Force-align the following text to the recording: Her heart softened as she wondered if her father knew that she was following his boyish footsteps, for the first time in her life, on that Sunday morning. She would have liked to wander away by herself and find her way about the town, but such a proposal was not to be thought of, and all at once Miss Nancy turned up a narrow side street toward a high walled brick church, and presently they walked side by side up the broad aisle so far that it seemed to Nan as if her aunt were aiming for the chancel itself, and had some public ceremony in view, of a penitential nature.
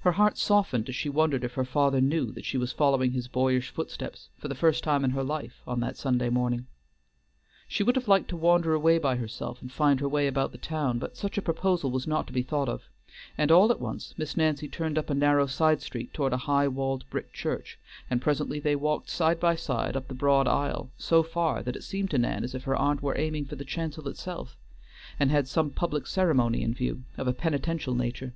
Her 0.00 0.10
heart 0.10 0.36
softened 0.36 0.88
as 0.88 0.96
she 0.96 1.08
wondered 1.08 1.44
if 1.44 1.52
her 1.54 1.64
father 1.64 2.00
knew 2.00 2.32
that 2.32 2.44
she 2.44 2.58
was 2.58 2.72
following 2.72 3.12
his 3.12 3.28
boyish 3.28 3.70
footsteps, 3.70 4.28
for 4.36 4.48
the 4.48 4.54
first 4.56 4.82
time 4.82 5.04
in 5.04 5.10
her 5.12 5.22
life, 5.22 5.62
on 5.64 5.78
that 5.78 5.96
Sunday 5.96 6.28
morning. 6.28 6.66
She 7.68 7.84
would 7.84 7.94
have 7.94 8.08
liked 8.08 8.28
to 8.30 8.36
wander 8.36 8.74
away 8.74 8.98
by 8.98 9.14
herself 9.14 9.62
and 9.62 9.70
find 9.70 10.00
her 10.00 10.08
way 10.08 10.26
about 10.26 10.50
the 10.50 10.58
town, 10.58 10.98
but 10.98 11.16
such 11.16 11.38
a 11.38 11.40
proposal 11.40 11.92
was 11.92 12.04
not 12.04 12.26
to 12.26 12.32
be 12.32 12.42
thought 12.42 12.68
of, 12.68 12.88
and 13.38 13.52
all 13.52 13.70
at 13.70 13.78
once 13.78 14.12
Miss 14.18 14.36
Nancy 14.36 14.66
turned 14.68 14.98
up 14.98 15.08
a 15.08 15.14
narrow 15.14 15.46
side 15.46 15.80
street 15.80 16.12
toward 16.12 16.32
a 16.32 16.36
high 16.50 16.66
walled 16.66 17.08
brick 17.08 17.32
church, 17.32 17.78
and 18.10 18.20
presently 18.20 18.58
they 18.58 18.74
walked 18.74 19.08
side 19.08 19.38
by 19.38 19.54
side 19.54 19.96
up 19.96 20.08
the 20.08 20.14
broad 20.14 20.48
aisle 20.48 20.90
so 20.98 21.22
far 21.22 21.62
that 21.62 21.76
it 21.76 21.84
seemed 21.84 22.10
to 22.10 22.18
Nan 22.18 22.42
as 22.42 22.56
if 22.56 22.64
her 22.64 22.74
aunt 22.74 23.04
were 23.04 23.16
aiming 23.16 23.44
for 23.44 23.54
the 23.54 23.64
chancel 23.64 24.08
itself, 24.08 24.56
and 25.20 25.30
had 25.30 25.46
some 25.46 25.70
public 25.70 26.08
ceremony 26.08 26.60
in 26.64 26.74
view, 26.74 27.04
of 27.16 27.28
a 27.28 27.32
penitential 27.32 27.94
nature. 27.94 28.34